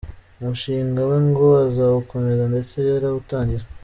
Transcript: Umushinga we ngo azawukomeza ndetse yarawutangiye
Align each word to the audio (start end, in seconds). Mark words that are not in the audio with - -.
Umushinga 0.39 0.99
we 1.09 1.17
ngo 1.27 1.45
azawukomeza 1.67 2.43
ndetse 2.51 2.75
yarawutangiye 2.89 3.63